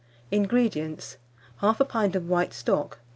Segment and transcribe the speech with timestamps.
[0.31, 1.17] INGREDIENTS.
[1.61, 3.05] 1/2 pint of white stock, No.